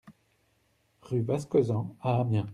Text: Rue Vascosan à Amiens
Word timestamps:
Rue 1.03 1.21
Vascosan 1.21 1.95
à 2.01 2.21
Amiens 2.21 2.49